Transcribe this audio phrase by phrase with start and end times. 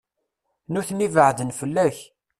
[0.71, 1.97] Nutni beɛden fell-ak.